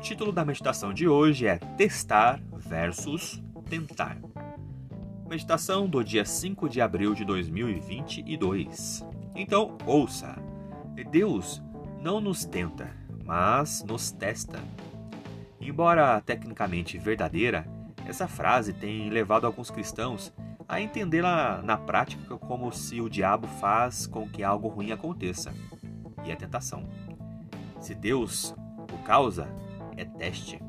[0.00, 4.16] Título da meditação de hoje é Testar versus Tentar.
[5.28, 9.04] Meditação do dia 5 de abril de 2022.
[9.34, 10.36] Então, ouça:
[11.10, 11.62] Deus
[12.00, 12.90] não nos tenta,
[13.26, 14.58] mas nos testa.
[15.60, 17.66] Embora tecnicamente verdadeira,
[18.06, 20.32] essa frase tem levado alguns cristãos
[20.66, 25.52] a entendê-la na prática como se o diabo faz com que algo ruim aconteça,
[26.24, 26.88] e é tentação.
[27.80, 28.54] Se Deus
[28.90, 29.46] o causa,
[29.96, 30.60] é teste.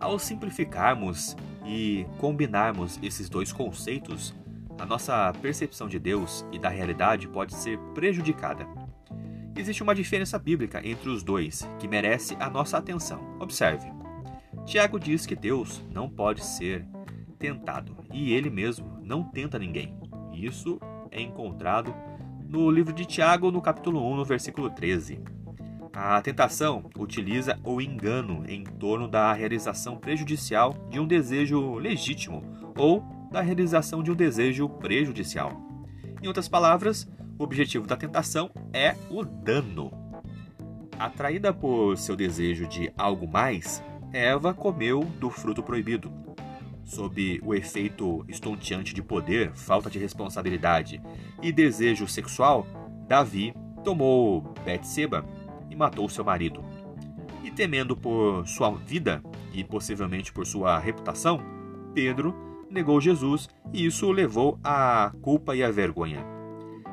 [0.00, 4.34] Ao simplificarmos e combinarmos esses dois conceitos,
[4.78, 8.66] a nossa percepção de Deus e da realidade pode ser prejudicada.
[9.56, 13.36] Existe uma diferença bíblica entre os dois que merece a nossa atenção.
[13.40, 13.86] Observe.
[14.66, 16.84] Tiago diz que Deus não pode ser
[17.38, 19.96] tentado e ele mesmo não tenta ninguém.
[20.32, 21.94] Isso é encontrado
[22.48, 25.20] no livro de Tiago, no capítulo 1, no versículo 13.
[25.96, 32.42] A tentação utiliza o engano em torno da realização prejudicial de um desejo legítimo
[32.76, 33.00] ou
[33.30, 35.52] da realização de um desejo prejudicial.
[36.20, 39.92] Em outras palavras, o objetivo da tentação é o dano.
[40.98, 43.80] Atraída por seu desejo de algo mais,
[44.12, 46.12] Eva comeu do fruto proibido.
[46.84, 51.00] Sob o efeito estonteante de poder, falta de responsabilidade
[51.40, 52.66] e desejo sexual,
[53.06, 53.54] Davi
[53.84, 55.24] tomou Betseba
[55.74, 56.64] e matou seu marido.
[57.42, 61.40] E temendo por sua vida e possivelmente por sua reputação,
[61.92, 62.34] Pedro
[62.70, 66.24] negou Jesus e isso o levou à culpa e à vergonha.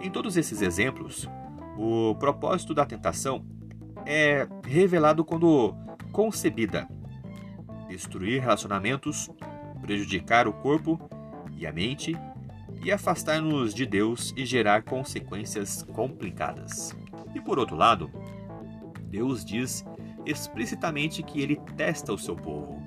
[0.00, 1.28] Em todos esses exemplos,
[1.76, 3.44] o propósito da tentação
[4.04, 5.74] é revelado quando
[6.12, 6.86] concebida:
[7.88, 9.30] destruir relacionamentos,
[9.80, 11.00] prejudicar o corpo
[11.56, 12.16] e a mente
[12.84, 16.94] e afastar-nos de Deus e gerar consequências complicadas.
[17.34, 18.10] E por outro lado,
[19.06, 19.84] Deus diz
[20.24, 22.82] explicitamente que ele testa o seu povo.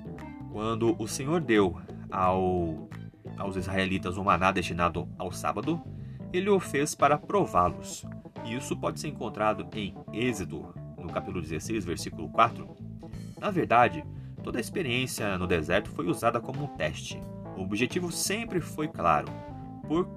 [0.52, 2.88] Quando o Senhor deu ao,
[3.36, 5.80] aos israelitas um maná destinado ao sábado,
[6.32, 8.04] ele o fez para prová-los.
[8.44, 12.68] Isso pode ser encontrado em Êxodo, no capítulo 16, versículo 4.
[13.38, 14.04] Na verdade,
[14.42, 17.20] toda a experiência no deserto foi usada como um teste.
[17.56, 19.28] O objetivo sempre foi claro:
[19.86, 20.08] por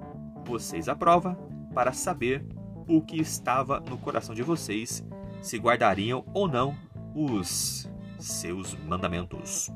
[0.45, 1.35] vocês a prova,
[1.73, 2.45] para saber
[2.87, 5.03] o que estava no coração de vocês
[5.43, 6.73] se guardariam ou não
[7.13, 7.87] os
[8.17, 9.69] seus mandamentos.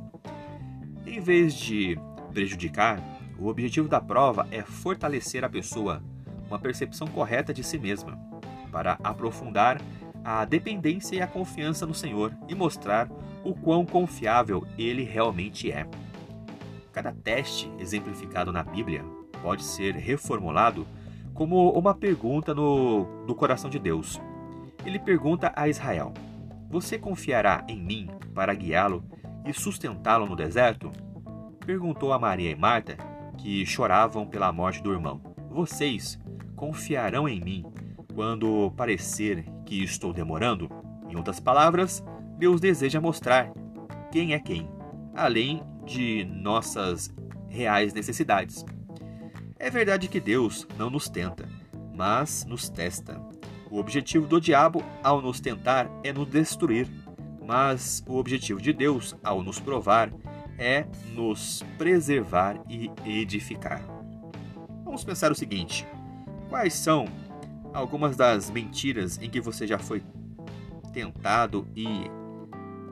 [1.05, 1.99] Em vez de
[2.31, 3.03] prejudicar,
[3.37, 6.01] o objetivo da prova é fortalecer a pessoa,
[6.47, 8.17] uma percepção correta de si mesma,
[8.71, 9.79] para aprofundar
[10.23, 13.09] a dependência e a confiança no Senhor e mostrar
[13.43, 15.85] o quão confiável ele realmente é.
[16.93, 19.03] Cada teste exemplificado na Bíblia
[19.43, 20.87] pode ser reformulado
[21.33, 24.19] como uma pergunta no, do coração de Deus
[24.87, 26.13] ele pergunta a Israel:
[26.69, 29.03] Você confiará em mim para guiá-lo
[29.45, 30.91] e sustentá-lo no deserto?
[31.65, 32.95] Perguntou a Maria e Marta,
[33.37, 36.17] que choravam pela morte do irmão: Vocês
[36.55, 37.65] confiarão em mim
[38.15, 40.69] quando parecer que estou demorando?
[41.09, 42.01] Em outras palavras,
[42.37, 43.51] Deus deseja mostrar
[44.09, 44.69] quem é quem,
[45.13, 47.13] além de nossas
[47.49, 48.63] reais necessidades.
[49.59, 51.47] É verdade que Deus não nos tenta,
[51.93, 53.26] mas nos testa.
[53.69, 56.87] O objetivo do diabo ao nos tentar é nos destruir,
[57.45, 60.11] mas o objetivo de Deus ao nos provar
[60.57, 63.81] é nos preservar e edificar.
[64.83, 65.85] Vamos pensar o seguinte:
[66.49, 67.05] quais são
[67.73, 70.03] algumas das mentiras em que você já foi
[70.93, 72.09] tentado e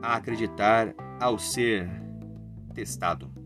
[0.02, 1.88] a acreditar ao ser
[2.74, 3.45] testado?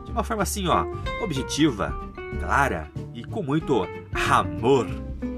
[0.11, 0.85] de uma forma assim, ó,
[1.23, 1.95] objetiva,
[2.41, 3.87] clara e com muito
[4.29, 4.85] amor,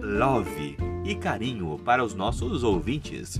[0.01, 0.75] love
[1.05, 3.39] e carinho para os nossos ouvintes.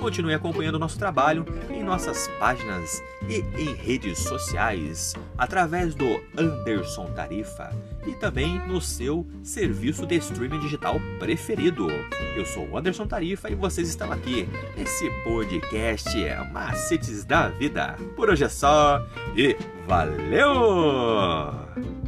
[0.00, 7.70] Continue acompanhando nosso trabalho em nossas páginas e em redes sociais, através do Anderson Tarifa
[8.06, 11.88] e também no seu serviço de streaming digital preferido.
[12.36, 16.10] Eu sou o Anderson Tarifa e vocês estão aqui nesse podcast
[16.52, 17.96] Macetes da Vida.
[18.16, 19.04] Por hoje é só
[19.36, 19.56] e
[19.86, 22.03] valeu!